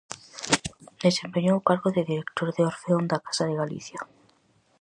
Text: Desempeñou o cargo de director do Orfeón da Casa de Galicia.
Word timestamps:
Desempeñou 1.05 1.55
o 1.59 1.65
cargo 1.69 1.89
de 1.95 2.07
director 2.11 2.47
do 2.53 2.61
Orfeón 2.71 3.03
da 3.11 3.23
Casa 3.25 3.43
de 3.49 3.57
Galicia. 3.61 3.99